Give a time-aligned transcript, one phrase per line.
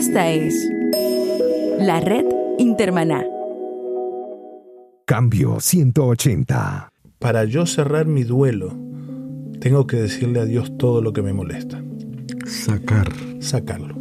[0.00, 0.54] Esta es
[1.78, 2.24] la red
[2.56, 3.22] Intermaná.
[5.04, 6.88] Cambio 180.
[7.18, 8.72] Para yo cerrar mi duelo,
[9.60, 11.84] tengo que decirle a Dios todo lo que me molesta.
[12.46, 13.12] Sacar.
[13.40, 13.94] Sacarlo.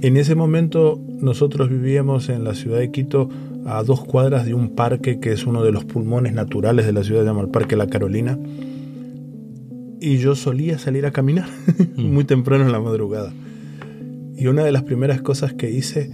[0.00, 3.28] En ese momento nosotros vivíamos en la ciudad de Quito
[3.66, 7.02] a dos cuadras de un parque que es uno de los pulmones naturales de la
[7.02, 8.38] ciudad, se llama el Parque La Carolina.
[10.00, 11.48] Y yo solía salir a caminar
[11.96, 13.32] muy temprano en la madrugada.
[14.42, 16.10] Y una de las primeras cosas que hice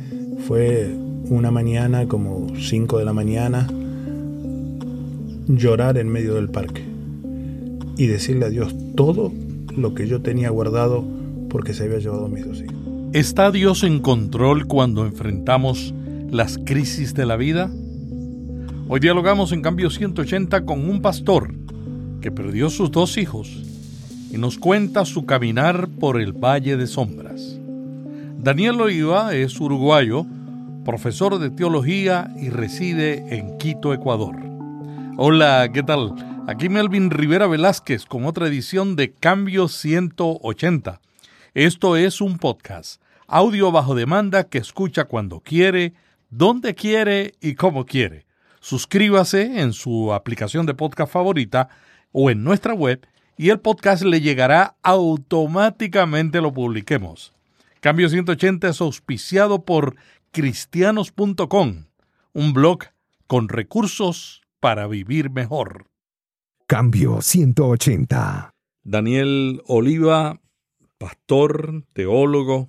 [0.47, 0.95] fue
[1.31, 3.67] una mañana, como 5 de la mañana,
[5.47, 6.83] llorar en medio del parque
[7.97, 9.33] y decirle a Dios todo
[9.75, 11.07] lo que yo tenía guardado
[11.49, 12.77] porque se había llevado a mis dos hijos.
[13.15, 15.95] ¿Está Dios en control cuando enfrentamos
[16.31, 17.71] las crisis de la vida?
[18.91, 21.55] Hoy dialogamos en Cambio 180 con un pastor
[22.21, 23.65] que perdió sus dos hijos
[24.31, 27.58] y nos cuenta su caminar por el Valle de Sombras.
[28.41, 30.25] Daniel Oliva es uruguayo,
[30.85, 34.37] profesor de teología y reside en Quito, Ecuador.
[35.17, 36.15] Hola, ¿qué tal?
[36.47, 41.01] Aquí Melvin Rivera Velázquez con otra edición de Cambio 180.
[41.55, 45.95] Esto es un podcast, audio bajo demanda que escucha cuando quiere,
[46.31, 48.25] donde quiere y como quiere.
[48.61, 51.71] Suscríbase en su aplicación de podcast favorita
[52.13, 53.05] o en nuestra web
[53.37, 57.33] y el podcast le llegará automáticamente lo publiquemos.
[57.81, 59.95] Cambio 180 es auspiciado por
[60.33, 61.85] cristianos.com,
[62.33, 62.81] un blog
[63.29, 65.87] con recursos para vivir mejor.
[66.67, 68.53] Cambio 180.
[68.83, 70.41] Daniel Oliva,
[70.99, 72.69] pastor, teólogo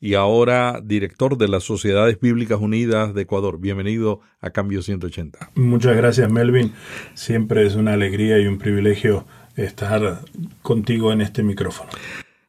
[0.00, 3.60] y ahora director de las Sociedades Bíblicas Unidas de Ecuador.
[3.60, 5.50] Bienvenido a Cambio 180.
[5.54, 6.72] Muchas gracias, Melvin.
[7.12, 10.22] Siempre es una alegría y un privilegio estar
[10.62, 11.90] contigo en este micrófono.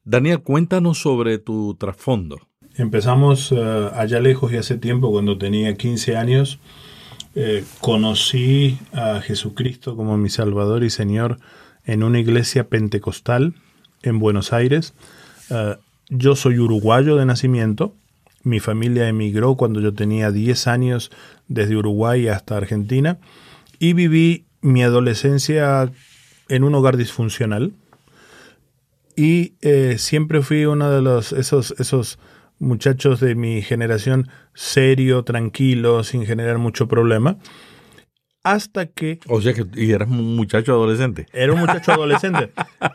[0.10, 2.40] Daniel, cuéntanos sobre tu trasfondo.
[2.78, 6.60] Empezamos uh, allá lejos y hace tiempo, cuando tenía 15 años,
[7.36, 11.40] eh, conocí a Jesucristo como mi Salvador y Señor
[11.84, 13.56] en una iglesia pentecostal
[14.02, 14.94] en Buenos Aires.
[15.50, 15.76] Uh,
[16.08, 17.94] yo soy uruguayo de nacimiento.
[18.44, 21.12] Mi familia emigró cuando yo tenía 10 años
[21.50, 23.20] desde Uruguay hasta Argentina
[23.78, 25.92] y viví mi adolescencia
[26.48, 27.73] en un hogar disfuncional.
[29.17, 32.20] Y eh, siempre fui uno de los esos, esos
[32.60, 37.39] muchachos de mi generación serio, tranquilo, sin generar mucho problema.
[38.44, 39.20] Hasta que...
[39.28, 41.26] O sea que y eras un muchacho adolescente.
[41.33, 42.52] Era un muchacho adolescente,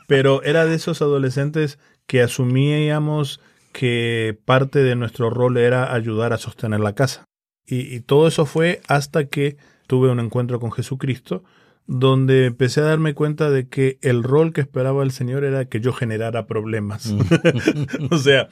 [0.06, 3.40] pero era de esos adolescentes que asumíamos
[3.72, 7.24] que parte de nuestro rol era ayudar a sostener la casa.
[7.66, 9.56] Y, y todo eso fue hasta que
[9.88, 11.42] tuve un encuentro con Jesucristo
[11.86, 15.80] donde empecé a darme cuenta de que el rol que esperaba el Señor era que
[15.80, 17.12] yo generara problemas.
[18.10, 18.48] o sea,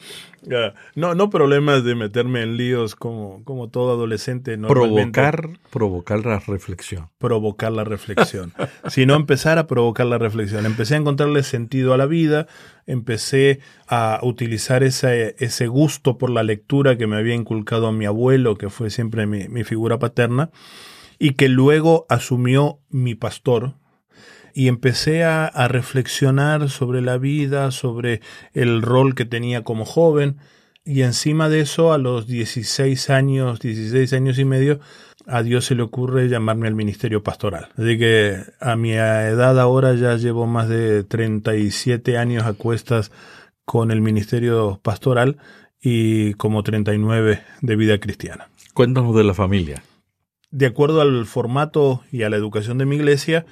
[0.97, 4.59] no, no problemas de meterme en líos como, como todo adolescente.
[4.59, 7.09] Provocar, provocar la reflexión.
[7.19, 8.53] Provocar la reflexión.
[8.89, 10.67] sino empezar a provocar la reflexión.
[10.67, 12.49] Empecé a encontrarle sentido a la vida,
[12.87, 18.57] empecé a utilizar ese, ese gusto por la lectura que me había inculcado mi abuelo,
[18.57, 20.51] que fue siempre mi, mi figura paterna
[21.23, 23.75] y que luego asumió mi pastor.
[24.53, 28.21] Y empecé a, reflexionar sobre la vida, sobre
[28.53, 30.39] el rol que tenía como joven.
[30.85, 34.81] Y encima de eso, a los 16 años, 16 años y medio,
[35.27, 37.69] a Dios se le ocurre llamarme al ministerio pastoral.
[37.77, 43.13] Así que a mi edad ahora ya llevo más de 37 años a cuestas
[43.67, 45.37] con el ministerio pastoral
[45.81, 48.49] y como 39 de vida cristiana.
[48.73, 49.83] Cuéntanos de la familia
[50.51, 53.47] de acuerdo al formato y a la educación de mi iglesia,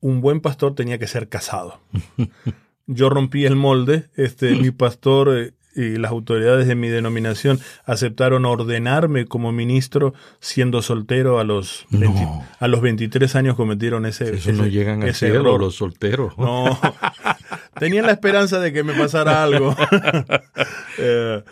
[0.00, 1.80] un buen pastor tenía que ser casado.
[2.86, 8.44] Yo rompí el molde, este, mi pastor eh, y las autoridades de mi denominación aceptaron
[8.44, 12.00] ordenarme como ministro siendo soltero a los, No.
[12.00, 12.28] 20
[12.58, 15.60] a los 23 años cometieron ese, Eso ese- no llegan ese cielo error.
[15.60, 16.36] los solteros.
[16.38, 16.76] No,
[17.78, 19.76] tenían la esperanza de que me pasara algo.
[20.98, 21.42] Eh,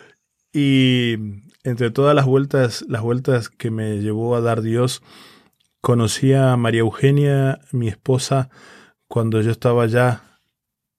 [0.53, 1.15] y
[1.63, 5.01] entre todas las vueltas, las vueltas que me llevó a dar Dios,
[5.81, 8.49] conocí a María Eugenia, mi esposa,
[9.07, 10.23] cuando yo estaba ya,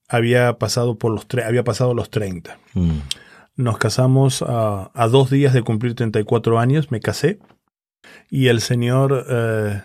[0.09, 2.59] había pasado por los tre- había pasado los 30.
[2.73, 2.91] Mm.
[3.55, 7.39] Nos casamos a, a dos días de cumplir 34 años, me casé,
[8.29, 9.81] y el Señor eh,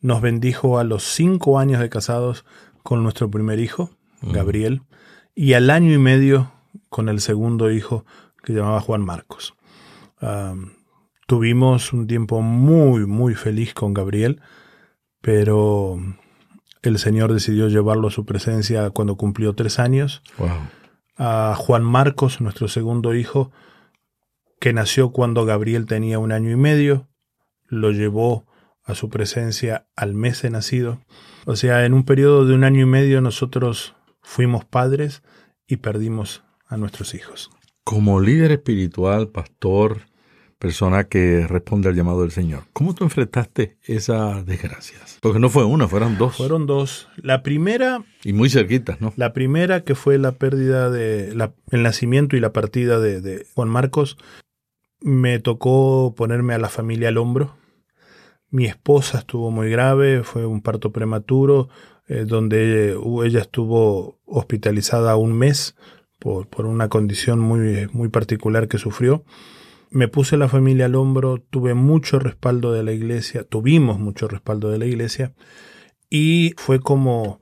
[0.00, 2.44] nos bendijo a los cinco años de casados
[2.82, 3.90] con nuestro primer hijo,
[4.22, 4.32] Mm.
[4.32, 4.82] Gabriel,
[5.34, 6.50] y al año y medio
[6.88, 8.06] con el segundo hijo
[8.42, 9.54] que llamaba Juan Marcos.
[10.20, 10.70] Um,
[11.26, 14.40] tuvimos un tiempo muy, muy feliz con Gabriel,
[15.20, 15.98] pero
[16.82, 20.50] el Señor decidió llevarlo a su presencia cuando cumplió tres años Wow.
[21.18, 23.50] a Juan Marcos, nuestro segundo hijo,
[24.60, 27.08] que nació cuando Gabriel tenía un año y medio,
[27.66, 28.46] lo llevó
[28.84, 31.00] a su presencia al mes de nacido.
[31.44, 35.22] O sea, en un periodo de un año y medio nosotros fuimos padres
[35.66, 37.50] y perdimos a nuestros hijos.
[37.86, 39.98] Como líder espiritual, pastor,
[40.58, 45.20] persona que responde al llamado del Señor, ¿cómo tú enfrentaste esas desgracias?
[45.22, 46.36] Porque no fue una, fueron dos.
[46.36, 47.06] Fueron dos.
[47.14, 48.04] La primera...
[48.24, 49.12] Y muy cerquitas, ¿no?
[49.14, 51.28] La primera que fue la pérdida de...
[51.70, 54.18] el nacimiento y la partida de, de Juan Marcos,
[55.00, 57.54] me tocó ponerme a la familia al hombro.
[58.50, 61.68] Mi esposa estuvo muy grave, fue un parto prematuro,
[62.08, 65.76] eh, donde ella estuvo hospitalizada un mes
[66.18, 69.24] por, por, una condición muy, muy particular que sufrió.
[69.90, 74.70] Me puse la familia al hombro, tuve mucho respaldo de la iglesia, tuvimos mucho respaldo
[74.70, 75.32] de la iglesia,
[76.10, 77.40] y fue como,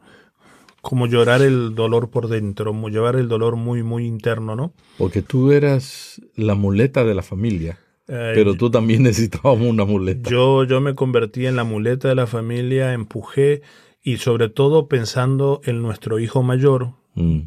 [0.80, 4.74] como llorar el dolor por dentro, llevar el dolor muy, muy interno, ¿no?
[4.98, 7.78] Porque tú eras la muleta de la familia.
[8.06, 10.30] Eh, pero tú también necesitabas una muleta.
[10.30, 13.62] Yo, yo me convertí en la muleta de la familia, empujé
[14.02, 17.40] y sobre todo pensando en nuestro hijo mayor, mm.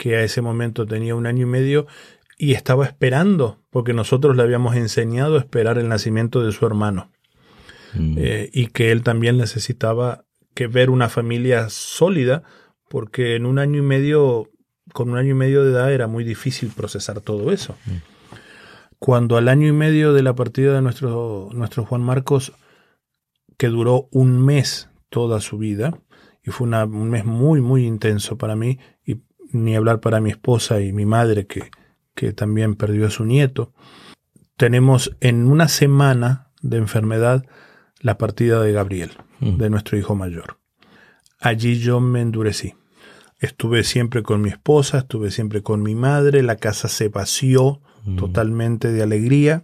[0.00, 1.86] Que a ese momento tenía un año y medio
[2.38, 7.10] y estaba esperando, porque nosotros le habíamos enseñado a esperar el nacimiento de su hermano.
[7.92, 8.14] Mm.
[8.16, 10.24] Eh, y que él también necesitaba
[10.54, 12.44] que ver una familia sólida,
[12.88, 14.48] porque en un año y medio,
[14.94, 17.76] con un año y medio de edad era muy difícil procesar todo eso.
[17.84, 17.90] Mm.
[18.98, 22.54] Cuando al año y medio de la partida de nuestro, nuestro Juan Marcos,
[23.58, 26.00] que duró un mes toda su vida,
[26.42, 29.16] y fue un mes muy, muy intenso para mí, y
[29.52, 31.70] ni hablar para mi esposa y mi madre, que,
[32.14, 33.72] que también perdió a su nieto.
[34.56, 37.46] Tenemos en una semana de enfermedad
[38.00, 39.56] la partida de Gabriel, mm.
[39.56, 40.58] de nuestro hijo mayor.
[41.38, 42.74] Allí yo me endurecí.
[43.38, 48.16] Estuve siempre con mi esposa, estuve siempre con mi madre, la casa se vació mm.
[48.16, 49.62] totalmente de alegría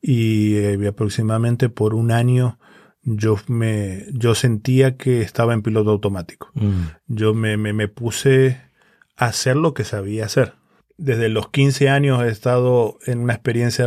[0.00, 2.58] y eh, aproximadamente por un año
[3.02, 6.50] yo me yo sentía que estaba en piloto automático.
[6.54, 6.82] Mm.
[7.06, 8.60] Yo me, me, puse
[9.18, 10.54] hacer lo que sabía hacer.
[10.96, 13.86] Desde los 15 años he estado en una experiencia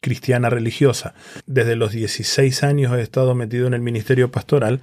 [0.00, 1.14] cristiana religiosa.
[1.46, 4.82] Desde los 16 años he estado metido en el ministerio pastoral.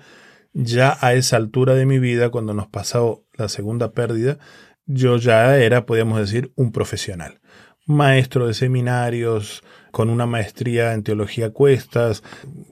[0.53, 4.39] Ya a esa altura de mi vida, cuando nos pasó la segunda pérdida,
[4.87, 7.41] yo ya era, podríamos decir, un profesional.
[7.85, 12.23] Maestro de seminarios, con una maestría en teología cuestas,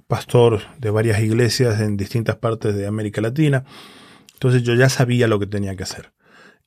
[0.07, 3.65] pastor de varias iglesias en distintas partes de América Latina.
[4.33, 6.14] Entonces yo ya sabía lo que tenía que hacer.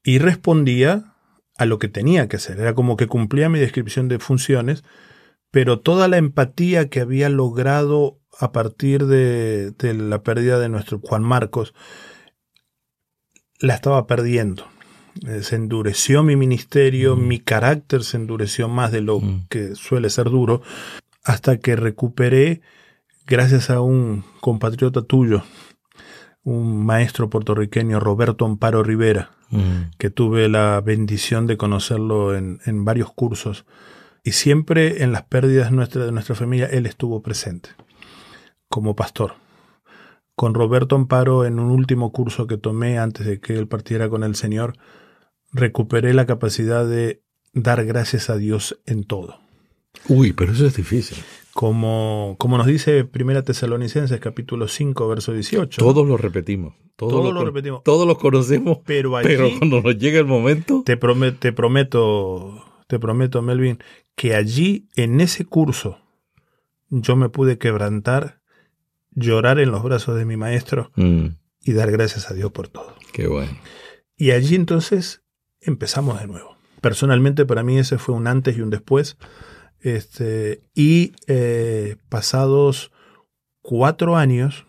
[0.09, 1.13] Y respondía
[1.59, 2.59] a lo que tenía que hacer.
[2.59, 4.83] Era como que cumplía mi descripción de funciones,
[5.51, 10.99] pero toda la empatía que había logrado a partir de, de la pérdida de nuestro
[11.01, 11.75] Juan Marcos,
[13.61, 14.65] la estaba perdiendo.
[15.27, 17.29] Eh, se endureció mi ministerio, mm.
[17.29, 19.49] mi carácter se endureció más de lo mm.
[19.51, 20.63] que suele ser duro,
[21.23, 22.63] hasta que recuperé,
[23.27, 25.43] gracias a un compatriota tuyo,
[26.49, 29.97] un maestro puertorriqueño, Roberto Amparo Rivera, mm.
[29.99, 33.67] que tuve la bendición de conocerlo en, en, varios cursos.
[34.25, 37.71] Y siempre en las pérdidas nuestra, de nuestra familia, él estuvo presente,
[38.69, 39.35] como pastor.
[40.35, 44.25] Con Roberto Amparo, en un último curso que tomé antes de que él partiera con
[44.25, 44.79] el Señor,
[45.53, 47.23] recuperé la capacidad de
[47.53, 49.41] dar gracias a Dios en todo.
[50.09, 51.19] Uy, pero eso es difícil.
[51.53, 55.79] Como, como nos dice Primera Tesalonicenses capítulo 5, verso 18.
[55.79, 56.75] Todos lo repetimos.
[56.97, 57.85] Todos, lo, repetimos.
[57.85, 58.79] Todos los conocemos.
[58.85, 60.83] Pero, pero cuando nos llega el momento.
[60.85, 63.79] Te, prometo, te prometo, te prometo, Melvin,
[64.17, 66.01] que allí, en ese curso,
[66.91, 68.41] yo me pude quebrantar,
[69.13, 71.27] llorar en los brazos de mi maestro mm.
[71.63, 72.95] y dar gracias a Dios por todo.
[73.13, 73.57] Qué bueno.
[74.17, 75.23] Y allí entonces
[75.61, 76.57] empezamos de nuevo.
[76.81, 79.17] Personalmente para mí ese fue un antes y un después.
[79.81, 82.93] Este, y eh, pasados
[83.63, 84.67] cuatro años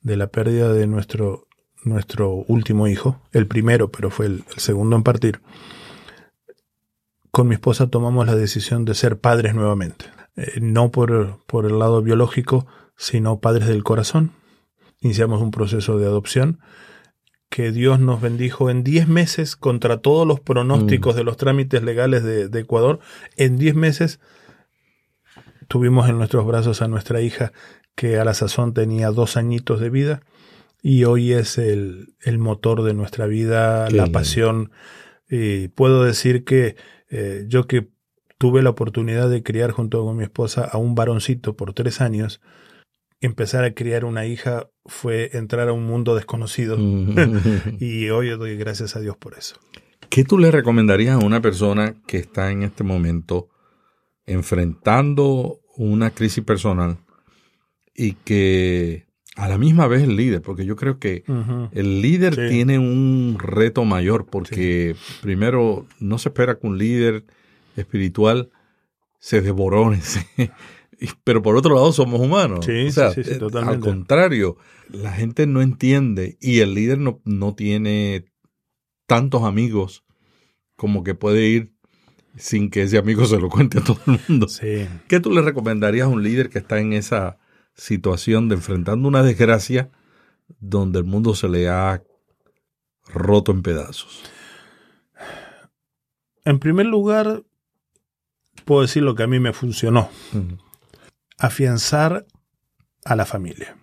[0.00, 1.46] de la pérdida de nuestro,
[1.84, 5.40] nuestro último hijo, el primero, pero fue el, segundo en partir,
[7.30, 10.06] con mi esposa tomamos la decisión de ser padres nuevamente.
[10.36, 14.32] Eh, no por, por el lado biológico, sino padres del corazón.
[15.00, 16.60] Iniciamos un proceso de adopción
[17.50, 21.18] que Dios nos bendijo en 10 meses contra todos los pronósticos mm.
[21.18, 23.00] de los trámites legales de, Ecuador.
[23.36, 24.20] En 10 meses
[25.66, 27.52] tuvimos en nuestros brazos a nuestra hija
[27.96, 30.22] que a la sazón tenía dos añitos de vida
[30.80, 34.70] y hoy es el, motor de nuestra vida, la pasión.
[35.28, 36.76] Y puedo decir que
[37.10, 37.88] eh, yo que
[38.38, 42.40] tuve la oportunidad de criar junto con mi esposa a un varoncito por tres años,
[43.20, 46.76] empezar a criar una hija fue entrar a un mundo desconocido.
[47.80, 49.56] y hoy doy gracias a Dios por eso.
[50.08, 53.48] ¿Qué tú le recomendarías a una persona que está en este momento
[54.26, 56.98] enfrentando una crisis personal
[57.94, 61.22] y que a la misma vez el líder, porque yo creo que
[61.72, 62.48] el líder Sí.
[62.48, 67.24] tiene un reto mayor, porque primero no se espera que un líder
[67.76, 68.50] espiritual
[69.18, 70.00] se devorone.
[71.24, 72.64] Pero por otro lado somos humanos.
[72.66, 73.88] Sí, O sea, sí, sí, eh, totalmente.
[73.88, 74.56] Al contrario,
[74.88, 78.26] la gente no entiende y el líder no, no tiene
[79.06, 80.04] tantos amigos
[80.76, 81.72] como que puede ir
[82.36, 84.48] sin que ese amigo se lo cuente a todo el mundo.
[84.48, 84.86] Sí.
[85.08, 87.38] ¿Qué tú le recomendarías a un líder que está en esa
[87.74, 89.90] situación de enfrentando una desgracia
[90.58, 92.02] donde el mundo se le ha
[93.12, 94.22] roto en pedazos?
[96.44, 97.44] En primer lugar,
[98.64, 100.10] puedo decir lo que a mí me funcionó.
[100.32, 100.58] Ujú.
[101.40, 102.26] Afianzar
[103.04, 103.76] a la familia.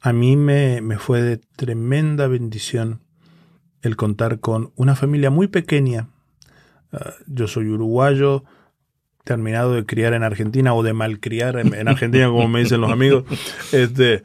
[0.00, 3.00] A mí me, me fue de tremenda bendición
[3.80, 6.10] el contar con una familia muy pequeña.
[6.92, 8.44] Ah, yo soy uruguayo,
[9.24, 12.92] terminado de criar en Argentina o de malcriar en, en Argentina, como me dicen los
[12.92, 13.24] amigos.
[13.72, 14.22] Este,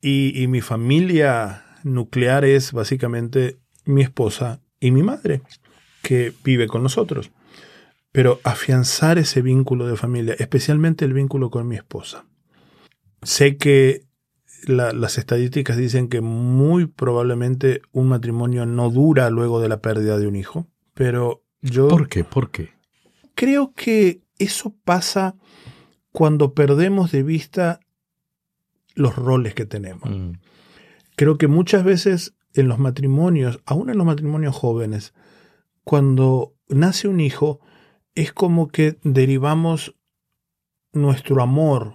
[0.00, 5.42] y, y mi familia nuclear es básicamente mi esposa y mi madre,
[6.02, 7.30] que vive con nosotros
[8.12, 12.24] pero afianzar ese vínculo de familia, especialmente el vínculo con mi esposa.
[13.22, 14.02] Sé que
[14.66, 20.18] la- las estadísticas dicen que muy probablemente un matrimonio no dura luego de la pérdida
[20.18, 22.24] de un hijo, pero yo ¿Por qué?
[22.24, 22.70] ¿Por qué?
[23.34, 25.36] creo que eso pasa
[26.12, 27.80] cuando perdemos de vista
[28.94, 30.10] los roles que tenemos.
[30.10, 30.32] Mm,
[31.16, 35.12] Creo que muchas veces en los matrimonios, aún en los matrimonios jóvenes,
[35.84, 37.60] cuando nace un hijo,
[38.20, 39.94] es como que derivamos
[40.92, 41.94] nuestro amor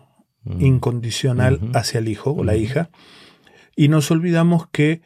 [0.60, 2.89] incondicional hacia el hijo o la hija
[3.75, 5.01] y nos olvidamos que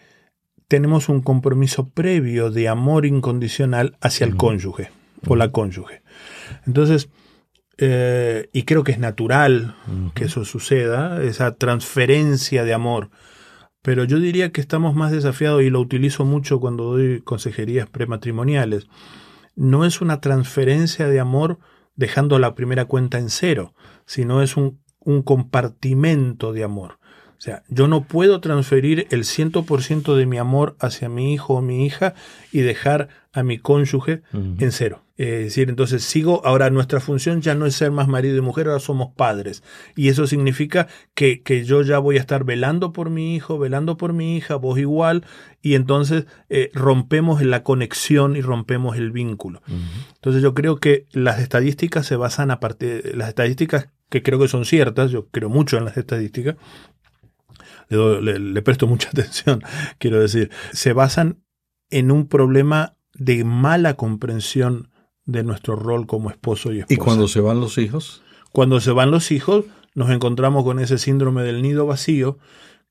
[0.67, 4.91] tenemos un compromiso previo de amor incondicional hacia el cónyuge
[5.27, 6.03] o la cónyuge.
[6.65, 7.09] Entonces,
[7.77, 9.75] eh, y creo que es natural
[10.13, 13.09] que eso suceda, esa transferencia de amor.
[13.81, 18.87] Pero yo diría que estamos más desafiados y lo utilizo mucho cuando doy consejerías prematrimoniales.
[19.59, 21.59] No es una transferencia de amor
[21.95, 23.73] dejando la primera cuenta en cero,
[24.05, 26.97] sino es un, un compartimento de amor.
[27.37, 31.61] O sea, yo no puedo transferir el 100% de mi amor hacia mi hijo o
[31.61, 32.13] mi hija
[32.53, 35.03] y dejar a mi cónyuge en cero.
[35.21, 38.67] Es decir, entonces sigo, ahora nuestra función ya no es ser más marido y mujer,
[38.67, 39.63] ahora somos padres.
[39.97, 43.97] Y eso significa que, que yo ya voy a estar velando por mi hijo, velando
[43.97, 45.25] por mi hija, vos igual,
[45.61, 49.61] y entonces eh, rompemos la conexión y rompemos el vínculo.
[50.15, 54.47] Entonces yo creo que las estadísticas se basan a partir, las estadísticas que creo que
[54.47, 56.55] son ciertas, yo creo mucho en las estadísticas,
[57.89, 59.61] le, doy- le- le presto mucha atención,
[59.97, 61.43] quiero decir, se basan
[61.89, 64.88] en un problema de mala comprensión
[65.31, 66.93] de nuestro rol como esposo y esposa.
[66.93, 68.23] ¿Y cuando se van los hijos?
[68.51, 72.37] Cuando se van los hijos, nos encontramos con ese síndrome del nido vacío,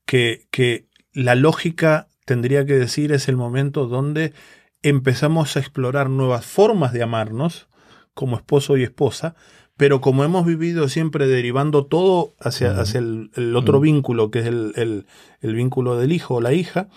[0.07, 4.33] que, que la lógica tendría que decir es el momento donde
[4.83, 7.69] empezamos a explorar nuevas formas de amarnos
[8.15, 9.35] como esposo y esposa,
[9.79, 14.47] pero como hemos vivido siempre derivando todo hacia, hacia el, el otro vínculo, que es
[14.47, 15.07] el, el-
[15.41, 16.89] el vínculo del hijo o la hija,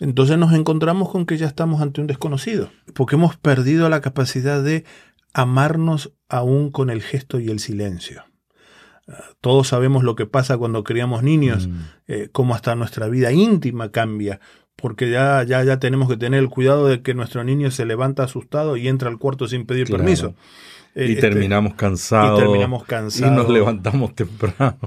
[0.00, 4.62] entonces nos encontramos con que ya estamos ante un desconocido, porque hemos perdido la capacidad
[4.62, 4.84] de
[5.32, 8.22] amarnos aún con el gesto y el silencio.
[9.08, 11.74] Ah, Todos sabemos lo que pasa cuando criamos niños, Mm.
[12.08, 14.40] eh, cómo hasta nuestra vida íntima cambia,
[14.76, 18.24] porque ya, ya, ya tenemos que tener el cuidado de que nuestro niño se levanta
[18.24, 20.02] asustado y entra al cuarto sin pedir Claro.
[20.02, 20.34] permiso.
[20.96, 22.40] Y este, terminamos cansados.
[22.40, 23.36] y terminamos Y cansados.
[23.36, 24.78] nos levantamos temprano.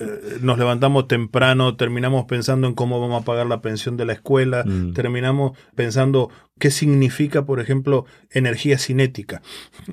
[0.00, 4.12] eh, nos levantamos temprano, terminamos pensando en cómo vamos a pagar la pensión de la
[4.14, 4.92] escuela, Mm.
[4.94, 9.42] terminamos pensando qué significa, por ejemplo, energía cinética.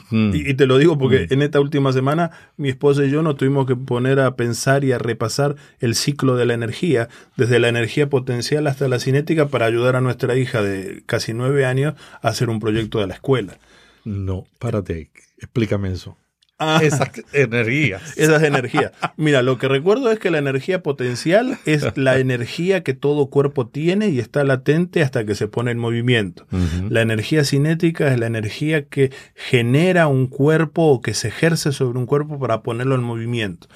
[0.10, 0.32] Mm.
[0.34, 1.34] Y, y te lo digo porque Mm.
[1.34, 4.94] en esta última semana mi esposa y yo nos tuvimos que poner a pensar y
[4.94, 9.66] a repasar el ciclo de la energía, desde la energía potencial hasta la cinética, para
[9.66, 13.58] ayudar a nuestra hija de casi nueve años a hacer un proyecto de la escuela.
[14.06, 16.18] No, párate, explícame eso.
[16.60, 18.14] Ah, Esas energías.
[18.18, 18.92] esas energías.
[19.18, 23.68] Mira, lo que recuerdo es que la energía potencial es la energía que todo cuerpo
[23.68, 26.46] tiene y está latente hasta que se pone en movimiento.
[26.90, 31.98] La energía cinética es la energía que genera un cuerpo o que se ejerce sobre
[32.00, 33.68] un cuerpo para ponerlo en movimiento.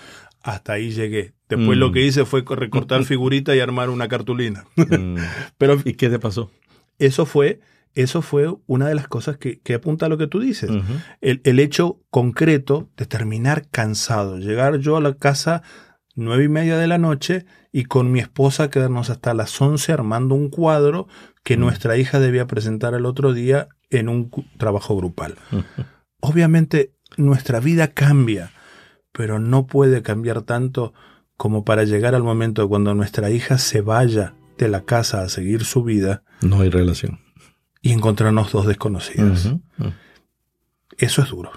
[0.41, 1.33] Hasta ahí llegué.
[1.49, 1.81] Después Mm.
[1.81, 4.65] lo que hice fue recortar figuritas y armar una cartulina.
[4.77, 5.17] Mm.
[5.57, 6.51] Pero ¿Y qué te pasó?
[6.99, 7.59] eso fue,
[8.01, 10.69] eso fue una de las cosas que, que apunta a lo que tú dices.
[11.21, 14.37] El, el hecho concreto de terminar cansado.
[14.37, 15.63] Llegar yo a la casa
[16.15, 20.35] nueve y media de la noche y con mi esposa quedarnos hasta las once armando
[20.35, 21.07] un cuadro
[21.43, 25.35] que nuestra hija debía presentar el otro día en un trabajo grupal.
[26.19, 28.51] Obviamente nuestra vida cambia,
[29.11, 30.93] pero no puede cambiar tanto
[31.37, 35.29] como para llegar al momento de cuando nuestra hija se vaya de la casa a
[35.29, 37.19] seguir su vida No hay relación.
[37.81, 39.61] Y encontrarnos dos ujú,
[40.97, 41.51] Eso es duro.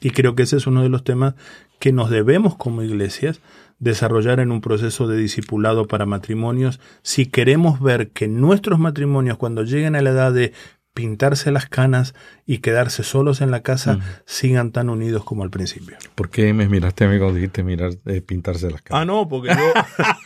[0.00, 1.34] Y creo que ese es uno de los temas
[1.78, 3.40] que nos debemos como iglesias
[3.78, 9.62] desarrollar en un proceso de discipulado para matrimonios si queremos ver que nuestros matrimonios cuando
[9.62, 10.52] lleguen a la edad de
[10.94, 12.14] pintarse las canas
[12.46, 15.96] y quedarse solos en la casa sigan tan unidos como al principio.
[16.14, 19.02] ¿Por qué me miraste a mí cuando dijiste mirar, eh, pintarse las caras?
[19.02, 20.04] Ah, no, porque yo,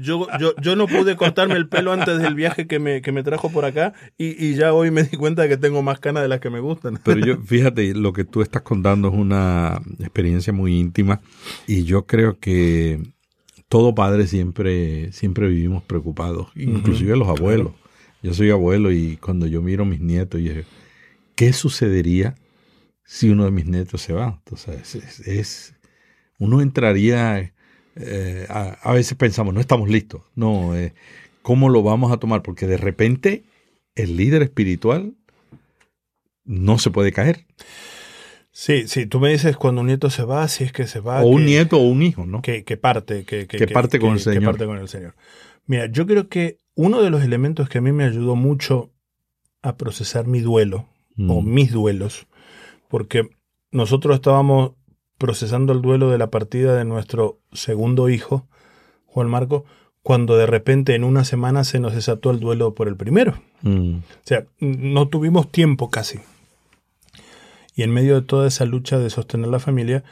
[0.00, 3.22] yo, yo, yo no pude cortarme el pelo antes del viaje que me, que me
[3.22, 6.22] trajo por acá y, y ya hoy me di cuenta de que tengo más canas
[6.22, 6.98] de las que me gustan.
[7.04, 11.20] Pero yo, fíjate, lo que tú estás contando es una experiencia muy íntima
[11.66, 13.00] y yo creo que
[13.68, 17.72] todo padre siempre, siempre vivimos preocupados, inclusive los abuelos.
[18.22, 20.62] Yo soy abuelo y cuando yo miro a mis nietos, y digo,
[21.34, 22.34] ¿qué sucedería
[23.04, 24.38] si uno de mis nietos se va?
[24.38, 25.74] Entonces, es, es-
[26.38, 27.53] uno entraría,
[27.96, 30.92] eh, a, a veces pensamos, no estamos listos, no, eh,
[31.42, 32.42] ¿cómo lo vamos a tomar?
[32.42, 33.44] Porque de repente
[33.94, 35.14] el líder espiritual
[36.44, 37.46] no se puede caer.
[38.52, 41.22] Sí, sí, tú me dices cuando un nieto se va, si es que se va.
[41.22, 42.40] o un que- nieto o un hijo, ¿no?
[42.42, 44.44] que, que parte, que, Que parte con el que Señor.
[44.44, 45.14] parte con el Señor.
[45.66, 48.90] Mira, yo creo que uno de los elementos que a mí me ayudó mucho
[49.62, 51.30] a procesar mi duelo Mm.
[51.30, 52.26] o mis duelos,
[52.88, 53.28] porque
[53.70, 54.72] nosotros estábamos
[55.24, 58.46] procesando el duelo de la partida de nuestro segundo hijo,
[59.06, 59.64] Juan Marco,
[60.02, 63.40] cuando de repente en una semana se nos desató el duelo por el primero.
[63.62, 64.00] Mm.
[64.00, 66.20] O sea, no tuvimos tiempo casi.
[67.74, 70.04] Y en medio de toda esa lucha de sostener la familia,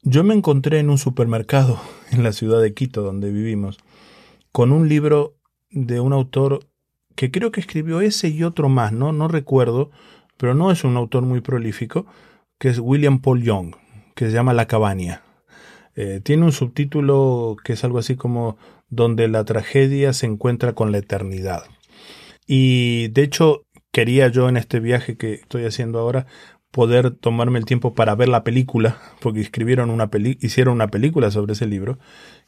[0.00, 1.78] yo me encontré en un supermercado
[2.10, 3.76] en la ciudad de Quito, donde vivimos,
[4.52, 5.36] con un libro
[5.68, 6.60] de un autor
[7.14, 9.12] que creo que escribió ese y otro más, ¿no?
[9.12, 9.90] No recuerdo,
[10.38, 12.06] pero no es un autor muy prolífico,
[12.58, 13.74] que es William Paul Young,
[14.16, 15.22] que se llama La Cabaña.
[15.94, 20.90] Eh, tiene un subtítulo que es algo así como Donde la tragedia se encuentra con
[20.90, 21.62] la eternidad.
[22.46, 26.26] Y de hecho, quería yo en este viaje que estoy haciendo ahora
[26.70, 31.30] poder tomarme el tiempo para ver la película, porque escribieron una peli hicieron una película
[31.30, 31.98] sobre ese libro,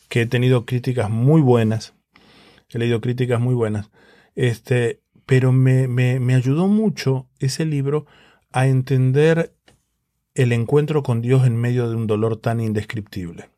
[0.09, 1.95] que he tenido críticas muy buenas.
[2.71, 3.91] He leído críticas muy buenas.
[4.35, 8.07] Este, pero me, me, me ayudó mucho ese libro
[8.53, 9.55] a entender
[10.43, 13.51] el encuentro con Dios en medio de un dolor tan indescriptible.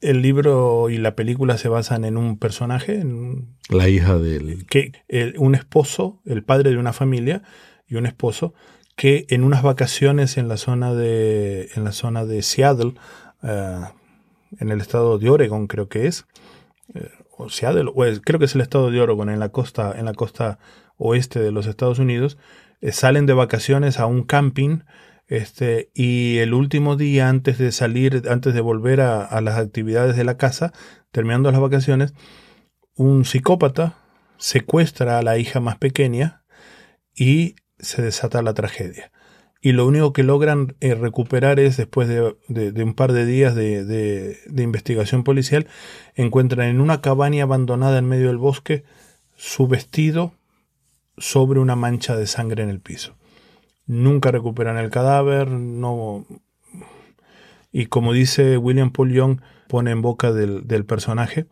[0.00, 4.66] El libro y la película se basan en un personaje, en un La hija del...
[4.66, 7.42] que el- un esposo, el padre de una familia
[7.88, 8.52] y un esposo
[8.96, 12.94] que en unas vacaciones en la zona de en la zona de Seattle,
[13.42, 13.80] eh,
[14.60, 16.26] en el estado de Oregon creo que es,
[16.94, 19.94] eh, o Seattle, o es- creo que es el estado de Oregon en la costa
[19.98, 20.58] en la costa
[20.98, 22.36] oeste de los Estados Unidos,
[22.82, 24.80] eh, salen de vacaciones a un camping
[25.26, 30.24] este, y el último día antes de salir, antes de volver a, las actividades de
[30.24, 30.72] la casa,
[31.10, 32.14] terminando las vacaciones,
[32.94, 33.98] un psicópata
[34.36, 36.44] secuestra a la hija más pequeña
[37.14, 39.10] y se desata la tragedia.
[39.60, 43.84] Y lo único que logran eh, recuperar es, después de, un par de días de-
[43.84, 45.66] de investigación policial,
[46.14, 48.84] encuentran en una cabaña abandonada en medio del bosque
[49.36, 50.34] su vestido
[51.16, 53.16] sobre una mancha de sangre en el piso.
[53.86, 56.26] Nunca recuperan el cadáver, no...
[57.72, 61.46] Y como dice William Paul Young, pone en boca del, del personaje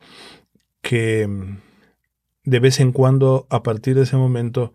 [0.81, 1.57] que mm,
[2.45, 4.73] de vez en cuando, a partir de ese momento,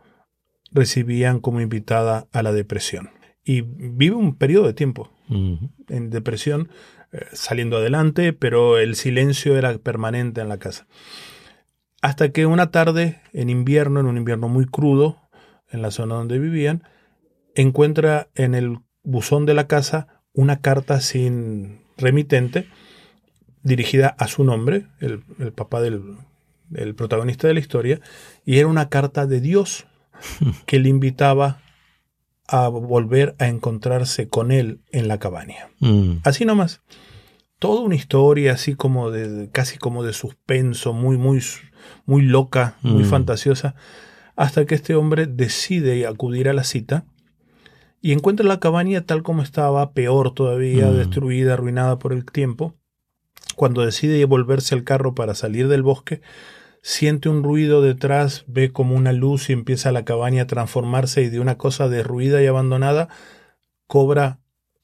[0.72, 3.10] recibían como invitada a la depresión.
[3.44, 6.70] Y vive un periodo de tiempo en depresión,
[7.12, 10.88] eh, saliendo adelante, pero el silencio era permanente en la casa.
[12.02, 15.18] Hasta que una tarde, en invierno, en un invierno muy crudo,
[15.70, 16.84] en la zona donde vivían,
[17.62, 22.68] encuentra en el buzón de la casa una carta sin remitente
[23.64, 26.02] dirigida a su nombre, el, el papá del
[26.74, 28.02] el protagonista de la historia,
[28.46, 29.88] y era una carta de Dios
[30.66, 31.62] que le invitaba
[32.46, 35.70] a volver a encontrarse con él en la cabaña.
[35.80, 36.18] Mm.
[36.24, 36.82] Así nomás.
[37.60, 41.42] Toda una historia así como de casi como de suspenso, muy muy
[42.06, 43.10] muy loca, muy Mm.
[43.10, 43.76] fantasiosa,
[44.36, 47.06] hasta que este hombre decide acudir a la cita
[48.02, 50.96] y encuentra la cabaña tal como estaba, peor todavía, Mm.
[50.98, 52.76] destruida, arruinada por el tiempo.
[53.56, 56.22] Cuando decide volverse al carro para salir del bosque,
[56.84, 61.30] siente un ruido detrás, ve como una luz y empieza la cabaña a transformarse y
[61.30, 63.10] de una cosa derruida y abandonada
[63.88, 64.40] cobra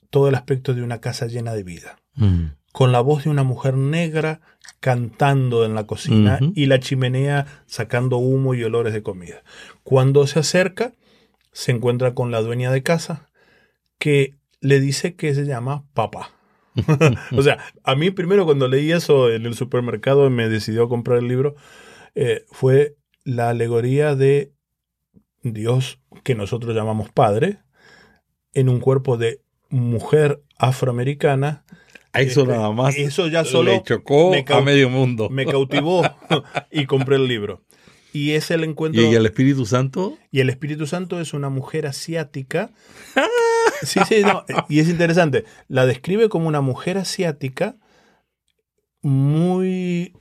[0.10, 2.54] todo el aspecto de una casa llena de vida, Mm.
[2.72, 4.42] con la voz de una mujer negra
[4.80, 9.44] cantando en la cocina y la chimenea sacando humo y olores de comida.
[9.84, 10.92] Cuando se acerca,
[11.54, 13.30] se encuentra con la dueña de casa,
[13.98, 16.32] que le dice que se llama papá.
[17.38, 21.20] o sea, a mí primero cuando leí eso en el supermercado y me decidió comprar
[21.20, 21.56] el libro,
[22.16, 24.52] eh, fue la alegoría de
[25.44, 27.60] Dios que nosotros llamamos Padre
[28.54, 31.66] en un cuerpo de mujer afroamericana.
[32.14, 32.96] Eso Eh, nada más.
[32.96, 35.30] Eso ya solo le chocó me a medio mundo.
[35.30, 36.04] me cautivó
[36.72, 37.62] y compré el libro.
[38.14, 39.02] Y es el encuentro.
[39.02, 40.18] ¿Y el Espíritu Santo?
[40.32, 42.70] Y el Espíritu Santo es una mujer asiática.
[43.82, 44.46] Sí, sí, no.
[44.70, 45.44] Y es interesante.
[45.68, 47.76] La describe como una mujer asiática
[49.02, 50.14] muy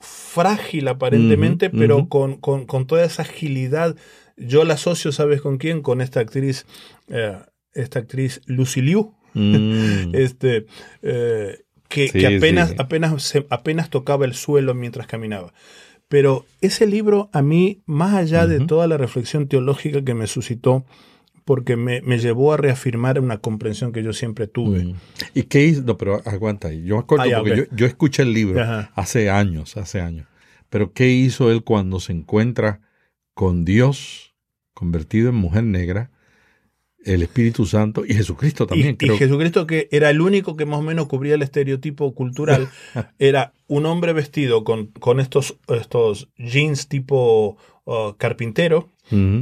[0.00, 3.96] frágil aparentemente, pero con, con- con toda esa agilidad.
[4.36, 5.82] Yo la asocio, ¿sabes con quién?
[5.82, 6.64] Con esta actriz,
[7.08, 7.36] eh,
[7.74, 10.12] esta actriz Lucy Liu, Mm.
[10.14, 10.66] este,
[11.02, 11.58] eh,
[11.88, 12.76] que, Sí, que apenas, sí.
[12.78, 15.52] apenas, se- apenas tocaba el suelo mientras caminaba.
[16.10, 20.84] Pero ese libro a mí, más allá de toda la reflexión teológica que me suscitó,
[21.44, 24.86] porque me, me llevó a reafirmar una comprensión que yo siempre tuve.
[24.86, 24.94] Mm.
[25.34, 25.82] ¿Y qué hizo?
[25.82, 26.82] No, pero aguanta ahí.
[26.82, 28.90] Yo me acuerdo porque yo, yo escuché el libro Ajá.
[28.96, 30.26] hace años, hace años.
[30.68, 32.80] Pero ¿qué hizo él cuando se encuentra
[33.34, 34.34] con Dios
[34.74, 36.10] convertido en mujer negra,
[37.04, 38.88] el Espíritu Santo y Jesucristo también?
[38.90, 39.16] y, y creo.
[39.18, 42.68] Jesucristo, que era el único que más o menos cubría el estereotipo cultural,
[43.18, 48.88] era un hombre vestido con, con estos, estos jeans tipo uh, carpintero,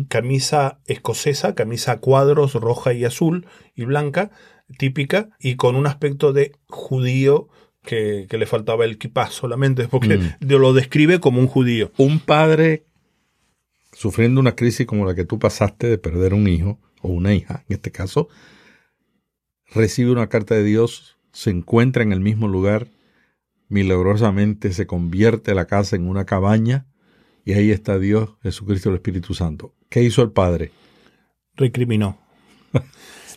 [0.08, 4.30] camisa escocesa, camisa a cuadros roja y azul y blanca,
[4.78, 7.48] típica, y con un aspecto de judío
[7.82, 10.36] que, que le faltaba el kippah solamente, porque Mm.
[10.40, 11.90] lo describe como un judío.
[11.98, 12.84] Un padre
[13.92, 17.64] sufriendo una crisis como la que tú pasaste de perder un hijo o una hija,
[17.68, 18.28] en este caso,
[19.74, 22.88] recibe una carta de Dios, se encuentra en el mismo lugar,
[23.68, 26.86] milagrosamente se convierte la casa en una cabaña
[27.44, 29.74] y ahí está Dios, Jesucristo, el Espíritu Santo.
[29.88, 30.70] ¿Qué hizo el padre?
[31.54, 32.18] Recriminó.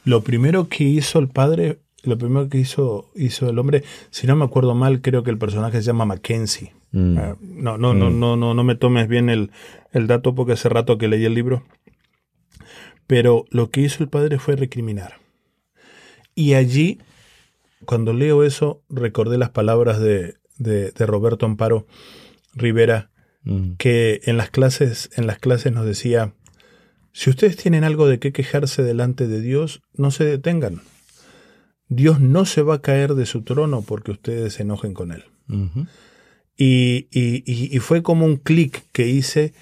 [0.06, 4.36] lo primero que hizo el padre, lo primero que hizo, hizo el hombre, si no
[4.36, 6.74] me acuerdo mal, creo que el personaje se llama Mackenzie.
[6.92, 7.18] Mm.
[7.18, 8.20] Ah, no, no, no, Mm.
[8.20, 9.52] no, no, no me tomes bien el,
[9.92, 11.64] el dato porque hace rato que leí el libro.
[13.12, 15.16] Pero lo que hizo el padre fue recriminar.
[16.34, 16.98] Y allí,
[17.84, 21.86] cuando leo eso, recordé las palabras de, de- de Roberto Amparo
[22.54, 23.12] Rivera,
[23.44, 23.74] Mm.
[23.78, 26.34] que en las clases, en las clases nos decía,
[27.12, 30.82] si ustedes tienen algo de qué quejarse delante de Dios, no se detengan.
[31.90, 35.26] Dios no se va a caer de su trono porque ustedes se enojen con él.
[36.56, 39.54] Y, y- y- y fue como un clic que hice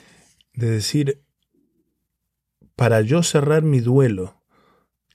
[0.53, 1.21] de decir,
[2.79, 4.35] para yo cerrar mi duelo,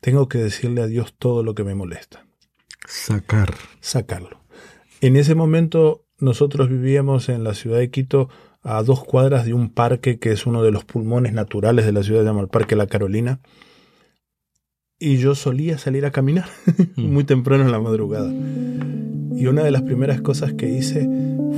[0.02, 2.26] tengo que decirle a Dios todo lo que me molesta,
[2.86, 3.54] Sacar.
[3.80, 4.42] sacarlo.
[5.00, 8.28] En ese momento nosotros vivíamos en la ciudad de Quito
[8.62, 12.02] a dos cuadras de un parque que es uno de los pulmones naturales de la
[12.02, 13.40] ciudad, se llama el Parque La Carolina.
[14.98, 16.50] Y yo solía salir a caminar
[16.96, 18.30] muy temprano en la madrugada.
[18.30, 21.08] Y una de las primeras cosas que hice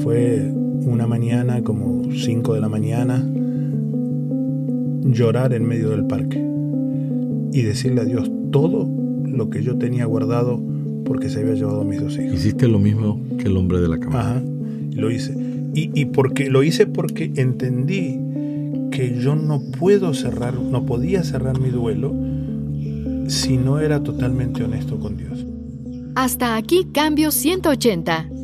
[0.04, 3.24] fue una mañana, como 5 de la mañana,
[5.12, 6.44] llorar en medio del parque
[7.52, 8.88] y decirle a Dios todo
[9.24, 10.60] lo que yo tenía guardado
[11.04, 12.34] porque se había llevado a mis dos hijos.
[12.34, 14.20] Hiciste lo mismo que el hombre de la cama.
[14.20, 14.42] Ajá,
[14.92, 15.34] lo hice.
[15.74, 18.18] Y, y porque lo hice porque entendí
[18.90, 22.14] que yo no puedo cerrar, no podía cerrar mi duelo
[23.28, 25.44] si no era totalmente honesto con Dios.
[26.14, 28.35] Hasta aquí Cambio 180.